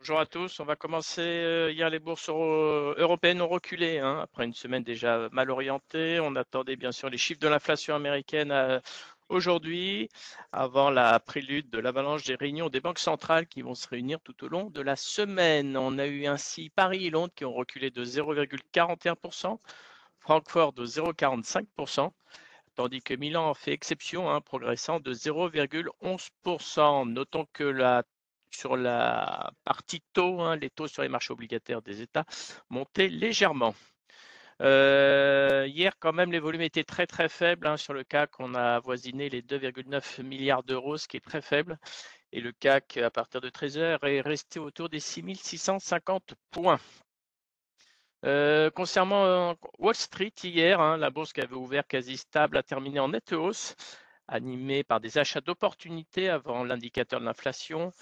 [0.00, 0.58] Bonjour à tous.
[0.60, 1.20] On va commencer.
[1.20, 6.18] euh, Hier, les bourses euro- européennes ont reculé hein, après une semaine déjà mal orientée.
[6.20, 8.80] On attendait bien sûr les chiffres de l'inflation américaine euh,
[9.28, 10.08] aujourd'hui,
[10.52, 14.42] avant la prélude de l'avalanche des réunions des banques centrales qui vont se réunir tout
[14.42, 15.76] au long de la semaine.
[15.76, 19.60] On a eu ainsi Paris et Londres qui ont reculé de 0,41%,
[20.20, 22.10] Francfort de 0,45%.
[22.74, 27.04] Tandis que Milan en fait exception, hein, progressant de 0,11%.
[27.04, 28.02] Notons que la
[28.50, 32.24] sur la partie taux, hein, les taux sur les marchés obligataires des États
[32.68, 33.74] montaient légèrement.
[34.62, 37.66] Euh, hier, quand même, les volumes étaient très très faibles.
[37.66, 41.40] hein, sur le CAC, on a avoisiné les 2,9 milliards d'euros, ce qui est très
[41.40, 41.78] faible.
[42.32, 46.78] Et le CAC, à partir de 13 heures, est resté autour des 6650 points.
[48.26, 52.62] Euh, concernant euh, Wall Street, hier, hein, la bourse qui avait ouvert quasi stable a
[52.62, 53.74] terminé en nette hausse,
[54.28, 57.92] animée par des achats d'opportunités avant l'indicateur de l'inflation.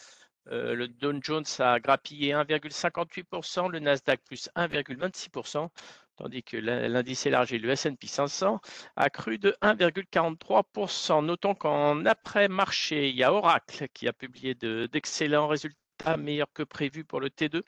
[0.51, 5.71] Euh, le Dow Jones a grappillé 1,58%, le Nasdaq plus 1,26%,
[6.17, 8.61] tandis que l'in- l'indice élargi, le S&P 500,
[8.97, 11.23] a cru de 1,43%.
[11.23, 16.63] Notons qu'en après-marché, il y a Oracle qui a publié de- d'excellents résultats, meilleurs que
[16.63, 17.63] prévu pour le T2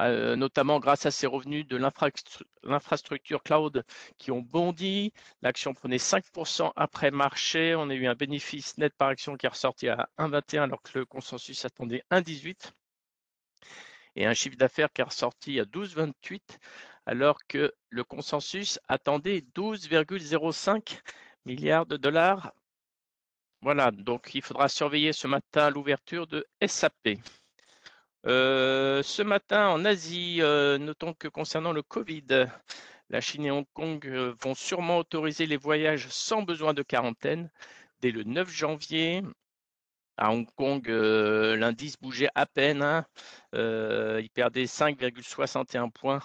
[0.00, 3.84] euh, notamment grâce à ses revenus de l'infrastru- l'infrastructure cloud
[4.18, 5.12] qui ont bondi.
[5.42, 7.74] L'action prenait 5% après marché.
[7.76, 10.98] On a eu un bénéfice net par action qui est ressorti à 1,21 alors que
[10.98, 12.72] le consensus attendait 1,18
[14.16, 16.40] et un chiffre d'affaires qui est ressorti à 12,28
[17.06, 21.00] alors que le consensus attendait 12,05
[21.44, 22.52] milliards de dollars.
[23.60, 27.18] Voilà, donc il faudra surveiller ce matin l'ouverture de SAP.
[28.26, 32.46] Euh, ce matin, en Asie, euh, notons que concernant le Covid,
[33.10, 37.50] la Chine et Hong Kong euh, vont sûrement autoriser les voyages sans besoin de quarantaine
[38.00, 39.22] dès le 9 janvier.
[40.16, 42.82] À Hong Kong, l'indice bougeait à peine.
[42.82, 43.04] hein.
[43.52, 46.20] Il perdait 5,61 points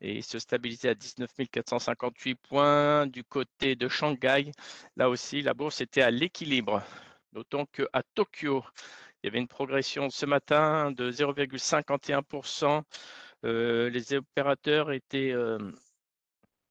[0.00, 3.06] et se stabilisait à 19 458 points.
[3.06, 4.50] Du côté de Shanghai,
[4.96, 6.82] là aussi, la bourse était à l'équilibre.
[7.32, 8.64] Notons qu'à Tokyo,
[9.28, 12.82] il y avait une progression ce matin de 0,51%.
[13.44, 15.58] Euh, les opérateurs étaient euh,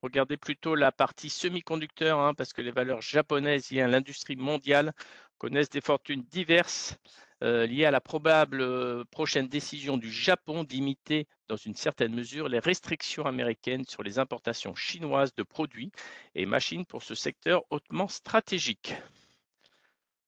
[0.02, 4.92] Regardez plutôt la partie semi-conducteur, hein, parce que les valeurs japonaises liées à l'industrie mondiale
[5.38, 6.98] connaissent des fortunes diverses
[7.44, 12.60] euh, liées à la probable prochaine décision du Japon d'imiter dans une certaine mesure les
[12.60, 15.92] restrictions américaines sur les importations chinoises de produits
[16.34, 18.96] et machines pour ce secteur hautement stratégique.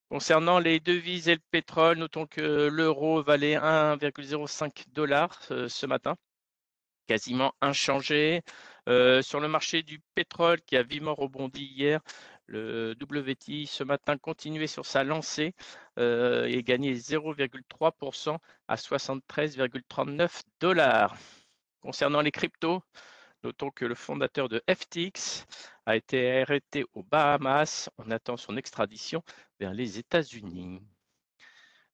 [0.09, 6.15] Concernant les devises et le pétrole, notons que l'euro valait 1,05 dollars euh, ce matin,
[7.07, 8.41] quasiment inchangé.
[8.87, 12.01] Euh, sur le marché du pétrole qui a vivement rebondi hier,
[12.47, 15.53] le WTI ce matin continuait sur sa lancée
[15.99, 18.37] euh, et gagnait 0,3%
[18.67, 21.15] à 73,39 dollars.
[21.81, 22.81] Concernant les cryptos,
[23.43, 25.45] notons que le fondateur de FTX
[25.85, 27.89] a été arrêté aux Bahamas.
[27.97, 29.23] On attend son extradition
[29.59, 30.81] vers les États-Unis.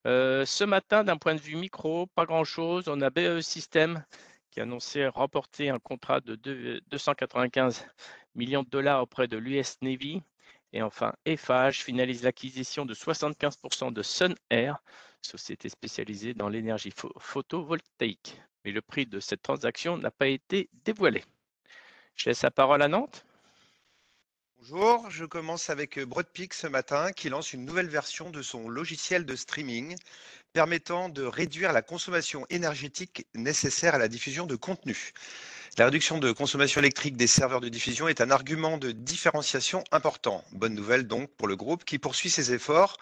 [0.08, 2.88] Euh, ce matin, d'un point de vue micro, pas grand-chose.
[2.88, 4.04] On a BE System
[4.52, 7.86] qui a annoncé remporter un contrat de deux- 295
[8.36, 10.22] millions de dollars auprès de l'US Navy.
[10.74, 14.78] Et enfin, Eiffage finalise l'acquisition de 75% de Sun Air,
[15.22, 18.40] société spécialisée dans l'énergie pho- photovoltaïque.
[18.64, 21.24] Mais le prix de cette transaction n'a pas été dévoilé.
[22.16, 23.26] Je laisse la parole à Nantes?
[24.58, 28.68] Bonjour, je commence avec euh, Broadpeak ce matin qui lance une nouvelle version de son
[28.68, 29.96] logiciel de streaming
[30.54, 35.12] permettant de réduire la consommation énergétique nécessaire à la diffusion de contenu.
[35.78, 40.44] La réduction de consommation électrique des serveurs de diffusion est un argument de différenciation important.
[40.54, 42.98] Bonne nouvelle donc pour le groupe qui poursuit ses efforts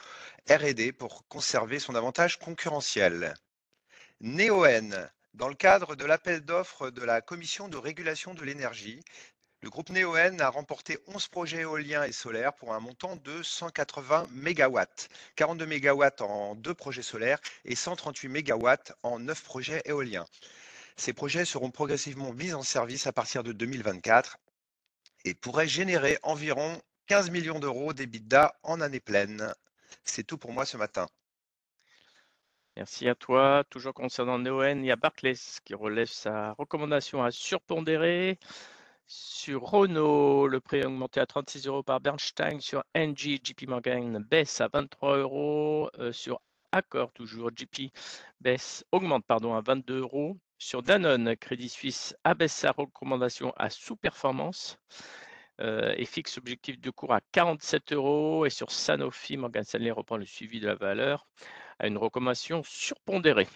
[0.50, 3.36] R&D pour conserver son avantage concurrentiel.
[4.22, 9.02] Neoen, dans le cadre de l'appel d'offres de la Commission de régulation de l'énergie,
[9.62, 14.28] le groupe Neoen a remporté 11 projets éoliens et solaires pour un montant de 180
[14.32, 14.80] MW,
[15.36, 20.26] 42 MW en deux projets solaires et 138 MW en neuf projets éoliens.
[20.98, 24.38] Ces projets seront progressivement mis en service à partir de 2024
[25.26, 29.54] et pourraient générer environ 15 millions d'euros d'EBITDA en année pleine.
[30.04, 31.08] C'est tout pour moi ce matin.
[32.76, 33.64] Merci à toi.
[33.70, 38.40] Toujours concernant Neoen, il y a Barclays qui relève sa recommandation à surpondérer.
[39.06, 42.60] Sur Renault, le prix a augmenté à 36 euros par Bernstein.
[42.60, 45.90] Sur NG, JP Morgan baisse à 23 euros.
[46.00, 46.42] Euh, sur
[46.72, 47.92] Accor, toujours, JP
[48.42, 50.38] baisse, augmente pardon, à 22 euros.
[50.58, 54.80] Sur Danone, Crédit Suisse abaisse sa recommandation à sous-performance
[55.62, 58.48] euh, et fixe objectif de cours à 47 euros.
[58.48, 61.28] Et sur Sanofi, Morgan Stanley reprend le suivi de la valeur
[61.80, 63.48] à une recommandation surpondérée.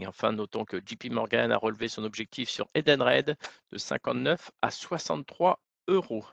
[0.00, 3.36] Et enfin, notons que JP Morgan a relevé son objectif sur Edenred
[3.70, 6.24] de 59 à 63 euros.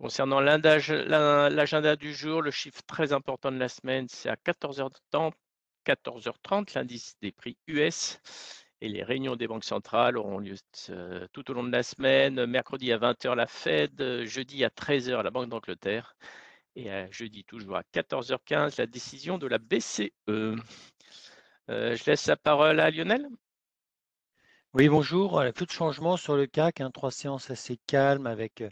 [0.00, 5.32] Concernant l'agenda du jour, le chiffre très important de la semaine, c'est à 14h30,
[5.86, 8.18] 14h30 l'indice des prix US.
[8.80, 10.54] Et les réunions des banques centrales auront lieu
[10.88, 12.46] euh, tout au long de la semaine.
[12.46, 14.24] Mercredi à 20h, la Fed.
[14.24, 16.16] Jeudi à 13h, la Banque d'Angleterre.
[16.82, 20.10] Et jeudi, toujours à 14h15, la décision de la BCE.
[20.28, 20.56] Euh,
[21.68, 23.28] je laisse la parole à Lionel.
[24.72, 25.44] Oui, bonjour.
[25.54, 26.80] Peu de changements sur le CAC.
[26.80, 28.70] Hein, trois séances assez calmes avec euh,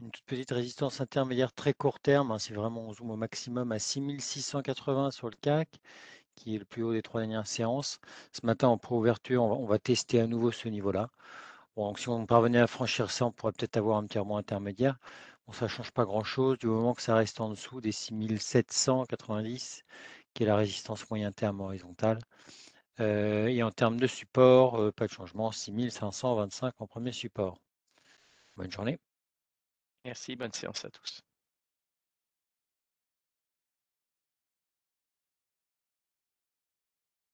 [0.00, 2.32] une toute petite résistance intermédiaire très court terme.
[2.32, 5.68] Hein, c'est vraiment on zoom au maximum à 6680 sur le CAC,
[6.34, 8.00] qui est le plus haut des trois dernières séances.
[8.32, 11.10] Ce matin, en pro-ouverture, on, va tester à nouveau ce niveau-là.
[11.76, 14.98] donc si on parvenait à franchir ça, on pourrait peut-être avoir un petit rebond intermédiaire.
[15.52, 19.84] Ça ne change pas grand-chose du moment que ça reste en dessous des 6790,
[20.34, 22.18] qui est la résistance moyen terme horizontale.
[23.00, 27.58] Euh, et en termes de support, euh, pas de changement, 6525 en premier support.
[28.56, 28.98] Bonne journée.
[30.04, 31.20] Merci, bonne séance à tous.